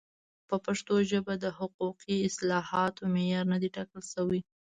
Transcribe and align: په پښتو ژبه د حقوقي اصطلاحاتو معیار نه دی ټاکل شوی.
په 0.47 0.55
پښتو 0.65 0.95
ژبه 1.11 1.33
د 1.43 1.45
حقوقي 1.57 2.15
اصطلاحاتو 2.27 3.01
معیار 3.13 3.45
نه 3.53 3.57
دی 3.61 3.69
ټاکل 3.75 4.01
شوی. 4.13 4.39